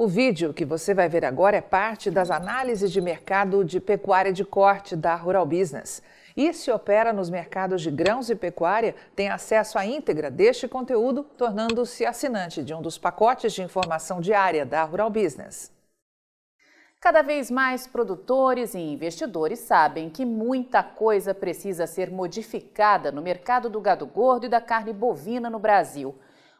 O 0.00 0.06
vídeo 0.06 0.54
que 0.54 0.64
você 0.64 0.94
vai 0.94 1.08
ver 1.08 1.24
agora 1.24 1.56
é 1.56 1.60
parte 1.60 2.08
das 2.08 2.30
análises 2.30 2.92
de 2.92 3.00
mercado 3.00 3.64
de 3.64 3.80
pecuária 3.80 4.32
de 4.32 4.44
corte 4.44 4.94
da 4.94 5.16
Rural 5.16 5.44
Business. 5.44 6.00
E 6.36 6.54
se 6.54 6.70
opera 6.70 7.12
nos 7.12 7.28
mercados 7.28 7.82
de 7.82 7.90
grãos 7.90 8.30
e 8.30 8.36
pecuária, 8.36 8.94
tem 9.16 9.28
acesso 9.28 9.76
à 9.76 9.84
íntegra 9.84 10.30
deste 10.30 10.68
conteúdo, 10.68 11.24
tornando-se 11.36 12.06
assinante 12.06 12.62
de 12.62 12.72
um 12.72 12.80
dos 12.80 12.96
pacotes 12.96 13.52
de 13.52 13.60
informação 13.60 14.20
diária 14.20 14.64
da 14.64 14.84
Rural 14.84 15.10
Business. 15.10 15.72
Cada 17.00 17.20
vez 17.20 17.50
mais 17.50 17.88
produtores 17.88 18.74
e 18.74 18.78
investidores 18.78 19.58
sabem 19.58 20.08
que 20.08 20.24
muita 20.24 20.80
coisa 20.80 21.34
precisa 21.34 21.88
ser 21.88 22.08
modificada 22.08 23.10
no 23.10 23.20
mercado 23.20 23.68
do 23.68 23.80
gado 23.80 24.06
gordo 24.06 24.46
e 24.46 24.48
da 24.48 24.60
carne 24.60 24.92
bovina 24.92 25.50
no 25.50 25.58
Brasil. 25.58 26.14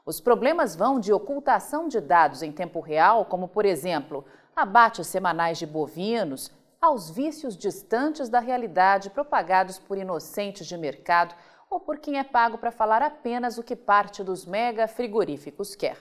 Os 0.09 0.23
problemas 0.23 0.75
vão 0.75 0.99
de 0.99 1.13
ocultação 1.13 1.87
de 1.87 2.01
dados 2.01 2.43
em 2.43 2.51
tempo 2.51 2.81
real, 2.81 3.27
como, 3.27 3.47
por 3.47 3.67
exemplo, 3.67 4.25
abates 4.57 5.07
semanais 5.07 5.59
de 5.59 5.67
bovinos, 5.67 6.51
aos 6.81 7.11
vícios 7.11 7.55
distantes 7.55 8.31
da 8.31 8.41
realidade 8.41 9.11
propagados 9.11 9.79
por 9.79 9.99
inocentes 9.99 10.67
de 10.67 10.79
mercado 10.79 11.35
ou 11.69 11.79
por 11.79 11.99
quem 11.99 12.19
é 12.19 12.25
pago 12.25 12.57
para 12.57 12.71
falar 12.71 13.03
apenas 13.03 13.59
o 13.59 13.63
que 13.63 13.77
parte 13.77 14.25
dos 14.25 14.47
mega 14.47 14.89
frigoríficos 14.89 15.75
quer. 15.75 15.99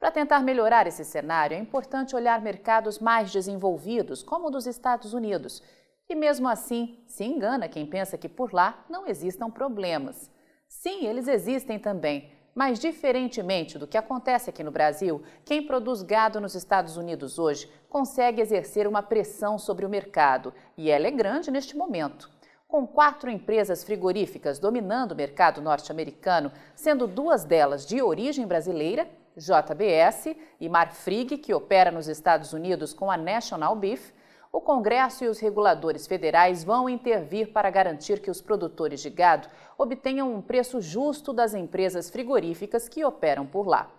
Para 0.00 0.10
tentar 0.10 0.40
melhorar 0.40 0.88
esse 0.88 1.04
cenário, 1.04 1.56
é 1.56 1.60
importante 1.60 2.16
olhar 2.16 2.40
mercados 2.40 2.98
mais 2.98 3.30
desenvolvidos, 3.30 4.24
como 4.24 4.48
o 4.48 4.50
dos 4.50 4.66
Estados 4.66 5.14
Unidos. 5.14 5.62
E 6.08 6.16
mesmo 6.16 6.48
assim, 6.48 7.00
se 7.06 7.22
engana 7.22 7.68
quem 7.68 7.86
pensa 7.86 8.18
que 8.18 8.28
por 8.28 8.52
lá 8.52 8.84
não 8.90 9.06
existam 9.06 9.48
problemas. 9.48 10.28
Sim, 10.66 11.06
eles 11.06 11.28
existem 11.28 11.78
também, 11.78 12.35
mas, 12.56 12.78
diferentemente 12.78 13.78
do 13.78 13.86
que 13.86 13.98
acontece 13.98 14.48
aqui 14.48 14.64
no 14.64 14.70
Brasil, 14.70 15.22
quem 15.44 15.66
produz 15.66 16.00
gado 16.00 16.40
nos 16.40 16.54
Estados 16.54 16.96
Unidos 16.96 17.38
hoje 17.38 17.70
consegue 17.86 18.40
exercer 18.40 18.86
uma 18.86 19.02
pressão 19.02 19.58
sobre 19.58 19.84
o 19.84 19.90
mercado, 19.90 20.54
e 20.74 20.90
ela 20.90 21.06
é 21.06 21.10
grande 21.10 21.50
neste 21.50 21.76
momento. 21.76 22.30
Com 22.66 22.86
quatro 22.86 23.28
empresas 23.28 23.84
frigoríficas 23.84 24.58
dominando 24.58 25.12
o 25.12 25.14
mercado 25.16 25.60
norte-americano, 25.60 26.50
sendo 26.74 27.06
duas 27.06 27.44
delas 27.44 27.84
de 27.84 28.00
origem 28.00 28.46
brasileira, 28.46 29.06
JBS 29.36 30.34
e 30.58 30.66
Marfrig, 30.66 31.36
que 31.36 31.52
opera 31.52 31.90
nos 31.90 32.08
Estados 32.08 32.54
Unidos 32.54 32.94
com 32.94 33.10
a 33.10 33.18
National 33.18 33.76
Beef, 33.76 34.12
o 34.56 34.60
Congresso 34.62 35.22
e 35.22 35.28
os 35.28 35.38
reguladores 35.38 36.06
federais 36.06 36.64
vão 36.64 36.88
intervir 36.88 37.52
para 37.52 37.68
garantir 37.68 38.20
que 38.20 38.30
os 38.30 38.40
produtores 38.40 39.02
de 39.02 39.10
gado 39.10 39.50
obtenham 39.76 40.32
um 40.32 40.40
preço 40.40 40.80
justo 40.80 41.30
das 41.30 41.52
empresas 41.52 42.08
frigoríficas 42.08 42.88
que 42.88 43.04
operam 43.04 43.44
por 43.44 43.68
lá. 43.68 43.90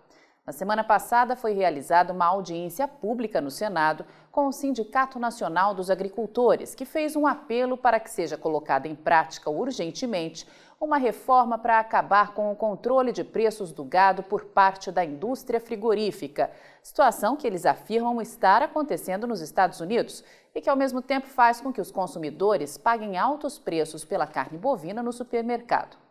Na 0.48 0.53
semana 0.53 0.81
passada 0.81 1.36
foi 1.36 1.52
realizada 1.52 2.14
uma 2.14 2.26
audiência 2.26 2.88
pública 2.88 3.42
no 3.42 3.52
Senado 3.52 4.06
com 4.31 4.48
o 4.48 4.53
Sindicato 4.53 5.20
Nacional 5.20 5.73
dos 5.73 5.90
Agricultores, 5.90 6.73
que 6.73 6.86
fez 6.86 7.17
um 7.17 7.28
apelo 7.28 7.76
para 7.76 8.00
que 8.00 8.09
seja 8.09 8.38
colocada 8.38 8.88
em 8.88 8.95
prática 8.95 9.50
urgentemente 9.50 10.48
uma 10.80 10.98
reforma 10.98 11.58
para 11.58 11.80
acabar 11.80 12.34
com 12.34 12.50
o 12.50 12.56
controle 12.56 13.12
de 13.12 13.25
preços 13.25 13.73
do 13.73 13.84
gado 13.84 14.23
por 14.23 14.45
parte 14.45 14.90
da 14.90 15.03
indústria 15.03 15.59
frigorífica, 15.59 16.50
situação 16.81 17.36
que 17.36 17.45
eles 17.45 17.66
afirmam 17.66 18.22
estar 18.22 18.64
acontecendo 18.64 19.28
nos 19.28 19.42
Estados 19.42 19.81
Unidos 19.81 20.23
e 20.56 20.62
que, 20.62 20.70
ao 20.70 20.78
mesmo 20.78 21.02
tempo, 21.02 21.28
faz 21.28 21.59
com 21.59 21.73
que 21.73 21.81
os 21.81 21.92
consumidores 21.92 22.78
paguem 22.78 23.18
altos 23.18 23.59
preços 23.59 24.06
pela 24.06 24.25
carne 24.25 24.58
bovina 24.58 25.03
no 25.03 25.12
supermercado. 25.12 26.06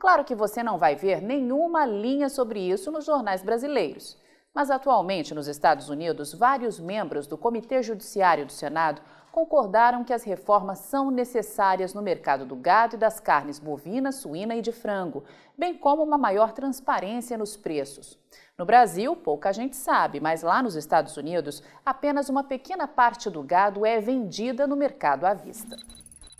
Claro 0.00 0.24
que 0.24 0.34
você 0.34 0.62
não 0.62 0.78
vai 0.78 0.96
ver 0.96 1.20
nenhuma 1.20 1.84
linha 1.84 2.30
sobre 2.30 2.58
isso 2.58 2.90
nos 2.90 3.04
jornais 3.04 3.42
brasileiros. 3.42 4.16
Mas 4.54 4.70
atualmente, 4.70 5.34
nos 5.34 5.46
Estados 5.46 5.90
Unidos, 5.90 6.32
vários 6.32 6.80
membros 6.80 7.26
do 7.26 7.36
Comitê 7.36 7.82
Judiciário 7.82 8.46
do 8.46 8.50
Senado 8.50 9.02
concordaram 9.30 10.02
que 10.02 10.14
as 10.14 10.24
reformas 10.24 10.78
são 10.78 11.10
necessárias 11.10 11.92
no 11.92 12.00
mercado 12.00 12.46
do 12.46 12.56
gado 12.56 12.96
e 12.96 12.98
das 12.98 13.20
carnes 13.20 13.58
bovina, 13.58 14.10
suína 14.10 14.56
e 14.56 14.62
de 14.62 14.72
frango, 14.72 15.22
bem 15.56 15.76
como 15.76 16.02
uma 16.02 16.16
maior 16.16 16.52
transparência 16.52 17.36
nos 17.36 17.54
preços. 17.54 18.18
No 18.56 18.64
Brasil, 18.64 19.14
pouca 19.14 19.52
gente 19.52 19.76
sabe, 19.76 20.18
mas 20.18 20.42
lá 20.42 20.62
nos 20.62 20.76
Estados 20.76 21.14
Unidos, 21.18 21.62
apenas 21.84 22.30
uma 22.30 22.42
pequena 22.42 22.88
parte 22.88 23.28
do 23.28 23.42
gado 23.42 23.84
é 23.84 24.00
vendida 24.00 24.66
no 24.66 24.76
mercado 24.76 25.26
à 25.26 25.34
vista. 25.34 25.76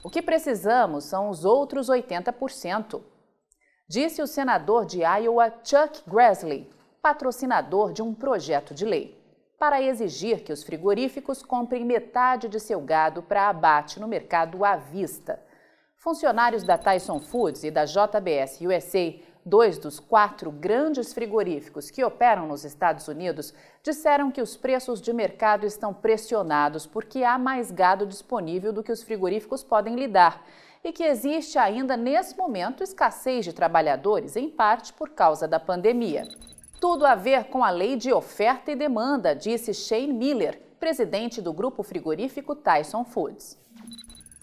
O 0.02 0.08
que 0.08 0.22
precisamos 0.22 1.04
são 1.04 1.28
os 1.28 1.44
outros 1.44 1.90
80%, 1.90 3.02
disse 3.90 4.22
o 4.22 4.26
senador 4.28 4.86
de 4.86 5.00
Iowa 5.00 5.52
Chuck 5.64 6.08
Grassley, 6.08 6.70
patrocinador 7.02 7.92
de 7.92 8.00
um 8.00 8.14
projeto 8.14 8.72
de 8.72 8.84
lei 8.84 9.20
para 9.58 9.82
exigir 9.82 10.44
que 10.44 10.52
os 10.52 10.62
frigoríficos 10.62 11.42
comprem 11.42 11.84
metade 11.84 12.48
de 12.48 12.60
seu 12.60 12.80
gado 12.80 13.20
para 13.20 13.48
abate 13.48 13.98
no 13.98 14.06
mercado 14.06 14.64
à 14.64 14.76
vista. 14.76 15.42
Funcionários 15.96 16.62
da 16.62 16.78
Tyson 16.78 17.18
Foods 17.18 17.64
e 17.64 17.70
da 17.72 17.84
JBS 17.84 18.60
USA, 18.60 19.12
dois 19.44 19.76
dos 19.76 19.98
quatro 19.98 20.52
grandes 20.52 21.12
frigoríficos 21.12 21.90
que 21.90 22.04
operam 22.04 22.46
nos 22.46 22.64
Estados 22.64 23.08
Unidos, 23.08 23.52
disseram 23.82 24.30
que 24.30 24.40
os 24.40 24.56
preços 24.56 25.00
de 25.00 25.12
mercado 25.12 25.66
estão 25.66 25.92
pressionados 25.92 26.86
porque 26.86 27.24
há 27.24 27.36
mais 27.36 27.72
gado 27.72 28.06
disponível 28.06 28.72
do 28.72 28.84
que 28.84 28.92
os 28.92 29.02
frigoríficos 29.02 29.64
podem 29.64 29.96
lidar 29.96 30.44
e 30.82 30.92
que 30.92 31.04
existe 31.04 31.58
ainda 31.58 31.96
nesse 31.96 32.36
momento 32.36 32.82
escassez 32.82 33.44
de 33.44 33.52
trabalhadores, 33.52 34.36
em 34.36 34.48
parte 34.48 34.92
por 34.92 35.10
causa 35.10 35.46
da 35.46 35.60
pandemia. 35.60 36.26
Tudo 36.80 37.04
a 37.04 37.14
ver 37.14 37.44
com 37.44 37.62
a 37.62 37.70
lei 37.70 37.96
de 37.96 38.12
oferta 38.12 38.72
e 38.72 38.76
demanda, 38.76 39.34
disse 39.34 39.74
Shane 39.74 40.12
Miller, 40.12 40.60
presidente 40.80 41.42
do 41.42 41.52
grupo 41.52 41.82
frigorífico 41.82 42.54
Tyson 42.54 43.04
Foods. 43.04 43.60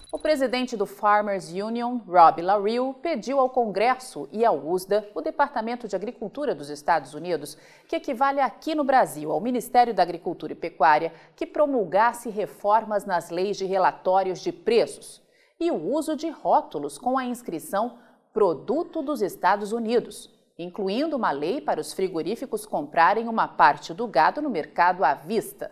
O 0.09 0.19
presidente 0.19 0.77
do 0.77 0.85
Farmers 0.85 1.51
Union, 1.51 1.97
Rob 2.07 2.41
LaRue, 2.41 2.93
pediu 3.01 3.39
ao 3.39 3.49
Congresso 3.49 4.29
e 4.31 4.45
ao 4.45 4.57
USDA, 4.57 5.09
o 5.13 5.21
Departamento 5.21 5.87
de 5.87 5.95
Agricultura 5.95 6.55
dos 6.55 6.69
Estados 6.69 7.13
Unidos, 7.13 7.57
que 7.87 7.95
equivale 7.95 8.39
aqui 8.39 8.73
no 8.73 8.83
Brasil 8.83 9.31
ao 9.31 9.41
Ministério 9.41 9.93
da 9.93 10.03
Agricultura 10.03 10.53
e 10.53 10.55
Pecuária, 10.55 11.11
que 11.35 11.45
promulgasse 11.45 12.29
reformas 12.29 13.03
nas 13.03 13.29
leis 13.29 13.57
de 13.57 13.65
relatórios 13.65 14.39
de 14.39 14.51
preços 14.51 15.26
e 15.59 15.71
o 15.71 15.93
uso 15.93 16.15
de 16.15 16.29
rótulos 16.29 16.97
com 16.97 17.17
a 17.17 17.25
inscrição 17.25 17.97
Produto 18.33 19.01
dos 19.01 19.21
Estados 19.21 19.71
Unidos, 19.71 20.29
incluindo 20.59 21.15
uma 21.15 21.31
lei 21.31 21.59
para 21.59 21.81
os 21.81 21.93
frigoríficos 21.93 22.65
comprarem 22.65 23.27
uma 23.27 23.47
parte 23.47 23.93
do 23.93 24.07
gado 24.07 24.41
no 24.41 24.49
mercado 24.49 25.03
à 25.03 25.13
vista. 25.13 25.71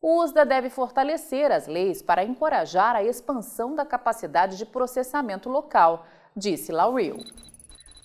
O 0.00 0.22
USDA 0.22 0.44
deve 0.44 0.68
fortalecer 0.68 1.50
as 1.50 1.66
leis 1.66 2.02
para 2.02 2.24
encorajar 2.24 2.94
a 2.94 3.02
expansão 3.02 3.74
da 3.74 3.84
capacidade 3.84 4.58
de 4.58 4.66
processamento 4.66 5.48
local, 5.48 6.06
disse 6.36 6.70
Laurel. 6.70 7.16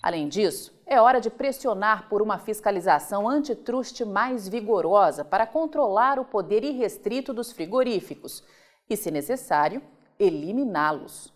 Além 0.02 0.28
disso, 0.28 0.74
é 0.86 1.00
hora 1.00 1.22
de 1.22 1.30
pressionar 1.30 2.10
por 2.10 2.22
uma 2.22 2.40
fiscalização 2.40 3.30
antitruste 3.30 4.04
mais 4.04 4.48
vigorosa 4.48 5.24
para 5.24 5.46
controlar 5.46 6.18
o 6.18 6.26
poder 6.26 6.64
irrestrito 6.64 7.34
dos 7.34 7.52
frigoríficos 7.52 8.44
e, 8.90 8.98
se 8.98 9.12
necessário, 9.12 9.82
eliminá-los. 10.22 11.34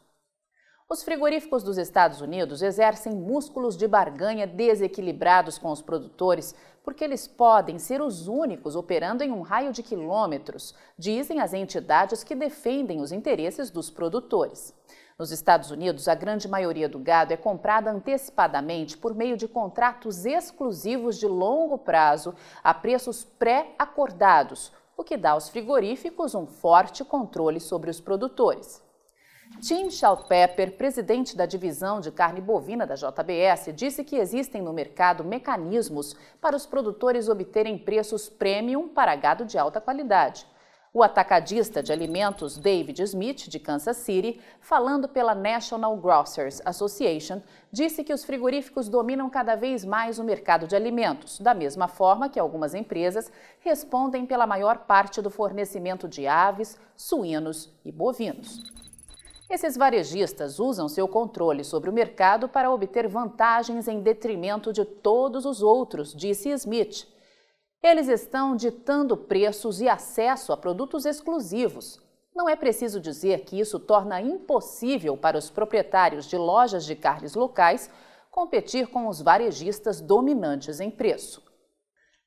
Os 0.87 1.03
frigoríficos 1.03 1.63
dos 1.63 1.79
Estados 1.79 2.21
Unidos 2.21 2.61
exercem 2.61 3.15
músculos 3.15 3.75
de 3.75 3.87
barganha 3.87 4.45
desequilibrados 4.45 5.57
com 5.57 5.71
os 5.71 5.81
produtores, 5.81 6.53
porque 6.83 7.03
eles 7.03 7.27
podem 7.27 7.79
ser 7.79 7.99
os 7.99 8.27
únicos 8.27 8.75
operando 8.75 9.23
em 9.23 9.31
um 9.31 9.41
raio 9.41 9.71
de 9.73 9.81
quilômetros, 9.81 10.75
dizem 10.95 11.39
as 11.39 11.53
entidades 11.55 12.23
que 12.23 12.35
defendem 12.35 13.01
os 13.01 13.11
interesses 13.11 13.71
dos 13.71 13.89
produtores. 13.89 14.75
Nos 15.17 15.31
Estados 15.31 15.71
Unidos, 15.71 16.07
a 16.07 16.13
grande 16.13 16.47
maioria 16.47 16.87
do 16.87 16.99
gado 16.99 17.33
é 17.33 17.37
comprada 17.37 17.89
antecipadamente 17.89 18.95
por 18.95 19.15
meio 19.15 19.35
de 19.35 19.47
contratos 19.47 20.25
exclusivos 20.25 21.17
de 21.17 21.25
longo 21.25 21.79
prazo 21.79 22.35
a 22.63 22.73
preços 22.75 23.23
pré-acordados, 23.23 24.71
o 24.97 25.03
que 25.03 25.17
dá 25.17 25.31
aos 25.31 25.49
frigoríficos 25.49 26.35
um 26.35 26.45
forte 26.45 27.03
controle 27.03 27.59
sobre 27.59 27.89
os 27.89 27.99
produtores. 27.99 28.83
Tim 29.61 29.89
Schaldpepper, 29.89 30.75
presidente 30.75 31.35
da 31.35 31.45
divisão 31.45 31.99
de 31.99 32.11
carne 32.11 32.41
bovina 32.41 32.85
da 32.85 32.95
JBS, 32.95 33.73
disse 33.73 34.03
que 34.03 34.15
existem 34.15 34.61
no 34.61 34.73
mercado 34.73 35.23
mecanismos 35.23 36.15
para 36.41 36.55
os 36.55 36.65
produtores 36.65 37.29
obterem 37.29 37.77
preços 37.77 38.27
premium 38.27 38.89
para 38.89 39.15
gado 39.15 39.45
de 39.45 39.57
alta 39.57 39.79
qualidade. 39.79 40.45
O 40.97 41.03
atacadista 41.03 41.83
de 41.83 41.91
alimentos 41.91 42.57
David 42.57 43.01
Smith, 43.01 43.49
de 43.49 43.59
Kansas 43.59 43.97
City, 43.97 44.39
falando 44.61 45.09
pela 45.09 45.35
National 45.35 45.97
Grocers 45.97 46.61
Association, 46.63 47.41
disse 47.69 48.01
que 48.01 48.13
os 48.13 48.23
frigoríficos 48.23 48.87
dominam 48.87 49.29
cada 49.29 49.57
vez 49.57 49.83
mais 49.83 50.19
o 50.19 50.23
mercado 50.23 50.65
de 50.67 50.73
alimentos, 50.73 51.37
da 51.37 51.53
mesma 51.53 51.89
forma 51.89 52.29
que 52.29 52.39
algumas 52.39 52.73
empresas 52.73 53.29
respondem 53.59 54.25
pela 54.25 54.47
maior 54.47 54.85
parte 54.85 55.21
do 55.21 55.29
fornecimento 55.29 56.07
de 56.07 56.27
aves, 56.27 56.79
suínos 56.95 57.73
e 57.83 57.91
bovinos. 57.91 58.63
Esses 59.49 59.75
varejistas 59.75 60.59
usam 60.61 60.87
seu 60.87 61.09
controle 61.09 61.65
sobre 61.65 61.89
o 61.89 61.93
mercado 61.93 62.47
para 62.47 62.71
obter 62.71 63.05
vantagens 63.09 63.89
em 63.89 63.99
detrimento 63.99 64.71
de 64.71 64.85
todos 64.85 65.43
os 65.43 65.61
outros, 65.61 66.15
disse 66.15 66.51
Smith. 66.51 67.14
Eles 67.87 68.07
estão 68.07 68.55
ditando 68.55 69.15
preços 69.15 69.79
e 69.79 69.87
acesso 69.87 70.51
a 70.51 70.57
produtos 70.57 71.05
exclusivos. 71.05 72.01
Não 72.35 72.49
é 72.49 72.55
preciso 72.55 72.99
dizer 72.99 73.41
que 73.41 73.59
isso 73.59 73.79
torna 73.79 74.19
impossível 74.19 75.15
para 75.15 75.37
os 75.37 75.51
proprietários 75.51 76.25
de 76.25 76.35
lojas 76.35 76.83
de 76.83 76.95
carnes 76.95 77.35
locais 77.35 77.87
competir 78.31 78.87
com 78.87 79.07
os 79.07 79.21
varejistas 79.21 80.01
dominantes 80.01 80.79
em 80.79 80.89
preço. 80.89 81.43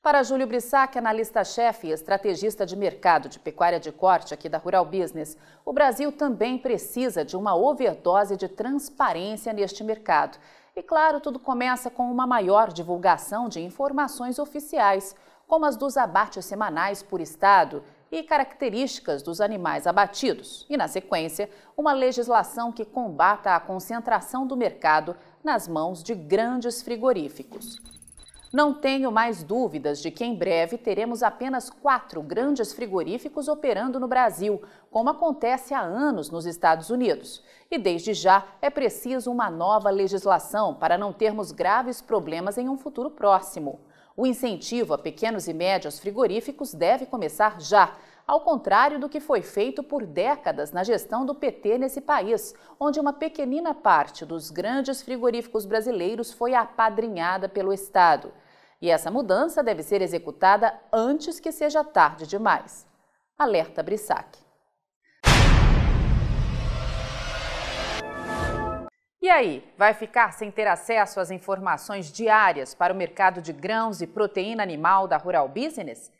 Para 0.00 0.22
Júlio 0.22 0.46
Brissac, 0.46 0.96
analista-chefe 0.96 1.88
e 1.88 1.90
estrategista 1.90 2.64
de 2.64 2.76
mercado 2.76 3.28
de 3.28 3.40
pecuária 3.40 3.80
de 3.80 3.90
corte 3.90 4.32
aqui 4.32 4.48
da 4.48 4.58
Rural 4.58 4.84
Business, 4.84 5.36
o 5.64 5.72
Brasil 5.72 6.12
também 6.12 6.56
precisa 6.56 7.24
de 7.24 7.36
uma 7.36 7.56
overdose 7.56 8.36
de 8.36 8.46
transparência 8.46 9.52
neste 9.52 9.82
mercado. 9.82 10.38
E 10.78 10.82
claro, 10.84 11.20
tudo 11.20 11.40
começa 11.40 11.90
com 11.90 12.08
uma 12.08 12.24
maior 12.24 12.72
divulgação 12.72 13.48
de 13.48 13.60
informações 13.60 14.38
oficiais 14.38 15.12
como 15.44 15.64
as 15.64 15.76
dos 15.76 15.96
abates 15.96 16.44
semanais 16.44 17.02
por 17.02 17.20
estado 17.20 17.82
e 18.12 18.22
características 18.22 19.20
dos 19.20 19.40
animais 19.40 19.88
abatidos, 19.88 20.64
e, 20.70 20.76
na 20.76 20.86
sequência, 20.86 21.50
uma 21.76 21.92
legislação 21.92 22.70
que 22.70 22.84
combata 22.84 23.56
a 23.56 23.60
concentração 23.60 24.46
do 24.46 24.56
mercado 24.56 25.16
nas 25.42 25.66
mãos 25.66 26.00
de 26.00 26.14
grandes 26.14 26.80
frigoríficos. 26.80 27.76
Não 28.50 28.72
tenho 28.72 29.12
mais 29.12 29.42
dúvidas 29.42 30.00
de 30.00 30.10
que 30.10 30.24
em 30.24 30.34
breve 30.34 30.78
teremos 30.78 31.22
apenas 31.22 31.68
quatro 31.68 32.22
grandes 32.22 32.72
frigoríficos 32.72 33.46
operando 33.46 34.00
no 34.00 34.08
Brasil, 34.08 34.62
como 34.90 35.10
acontece 35.10 35.74
há 35.74 35.80
anos 35.80 36.30
nos 36.30 36.46
Estados 36.46 36.88
Unidos. 36.88 37.42
E 37.70 37.76
desde 37.76 38.14
já 38.14 38.46
é 38.62 38.70
preciso 38.70 39.30
uma 39.30 39.50
nova 39.50 39.90
legislação 39.90 40.74
para 40.74 40.96
não 40.96 41.12
termos 41.12 41.52
graves 41.52 42.00
problemas 42.00 42.56
em 42.56 42.70
um 42.70 42.78
futuro 42.78 43.10
próximo. 43.10 43.80
O 44.16 44.26
incentivo 44.26 44.94
a 44.94 44.98
pequenos 44.98 45.46
e 45.46 45.52
médios 45.52 45.98
frigoríficos 45.98 46.72
deve 46.72 47.04
começar 47.04 47.60
já, 47.60 47.92
ao 48.28 48.42
contrário 48.42 49.00
do 49.00 49.08
que 49.08 49.20
foi 49.20 49.40
feito 49.40 49.82
por 49.82 50.04
décadas 50.04 50.70
na 50.70 50.84
gestão 50.84 51.24
do 51.24 51.34
PT 51.34 51.78
nesse 51.78 51.98
país, 51.98 52.54
onde 52.78 53.00
uma 53.00 53.14
pequenina 53.14 53.72
parte 53.72 54.26
dos 54.26 54.50
grandes 54.50 55.00
frigoríficos 55.00 55.64
brasileiros 55.64 56.30
foi 56.30 56.52
apadrinhada 56.52 57.48
pelo 57.48 57.72
Estado. 57.72 58.30
E 58.82 58.90
essa 58.90 59.10
mudança 59.10 59.62
deve 59.62 59.82
ser 59.82 60.02
executada 60.02 60.78
antes 60.92 61.40
que 61.40 61.50
seja 61.50 61.82
tarde 61.82 62.26
demais. 62.26 62.86
Alerta 63.38 63.82
Brissac. 63.82 64.38
E 69.22 69.30
aí, 69.30 69.64
vai 69.76 69.94
ficar 69.94 70.32
sem 70.34 70.50
ter 70.50 70.66
acesso 70.66 71.18
às 71.18 71.30
informações 71.30 72.12
diárias 72.12 72.74
para 72.74 72.92
o 72.92 72.96
mercado 72.96 73.40
de 73.40 73.54
grãos 73.54 74.02
e 74.02 74.06
proteína 74.06 74.62
animal 74.62 75.08
da 75.08 75.16
Rural 75.16 75.48
Business? 75.48 76.12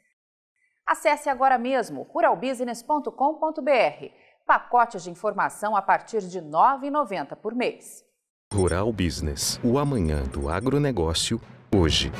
Acesse 0.88 1.28
agora 1.28 1.58
mesmo 1.58 2.00
ruralbusiness.com.br. 2.14 4.06
Pacotes 4.46 5.04
de 5.04 5.10
informação 5.10 5.76
a 5.76 5.82
partir 5.82 6.22
de 6.22 6.38
R$ 6.38 6.46
9,90 6.46 7.36
por 7.36 7.54
mês. 7.54 8.02
Rural 8.50 8.90
Business, 8.90 9.60
o 9.62 9.78
amanhã 9.78 10.22
do 10.22 10.48
agronegócio, 10.48 11.38
hoje. 11.76 12.10